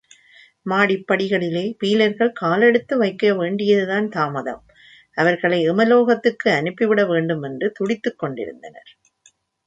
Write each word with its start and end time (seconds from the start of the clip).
மாடிப்படிகளிலே 0.65 1.73
பீலர்கள் 1.79 2.31
காலெடுத்து 2.31 3.01
வைக்கவேண்டியதுதான் 3.01 4.07
தாமதம், 4.09 4.63
அவர்களை 5.17 5.59
எமலோகத்திற்கு 5.69 6.49
அனுப்பிவிடவேண்டுமென்று 6.51 7.69
துடித்துக்கொண்டிருந்தனர். 7.79 8.91